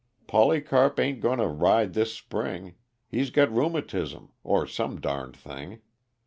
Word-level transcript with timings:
Polycarp 0.25 0.99
ain't 0.99 1.19
going 1.21 1.37
to 1.37 1.45
ride 1.45 1.93
this 1.93 2.11
spring; 2.11 2.73
he's 3.07 3.29
got 3.29 3.51
rheumatism, 3.53 4.31
or 4.43 4.65
some 4.65 4.99
darned 4.99 5.37
thing. 5.37 5.79